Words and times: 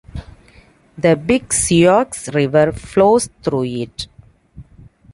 The 0.97 1.15
Big 1.15 1.53
Sioux 1.53 2.05
River 2.33 2.71
flows 2.71 3.29
through 3.43 3.65
it. 3.65 4.07